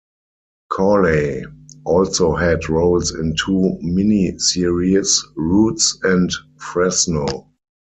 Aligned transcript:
Corley 0.71 1.43
also 1.85 2.33
had 2.33 2.67
roles 2.69 3.13
in 3.13 3.35
two 3.35 3.77
mini-series, 3.81 5.23
"Roots" 5.35 5.99
and 6.01 6.33
"Fresno". 6.57 7.51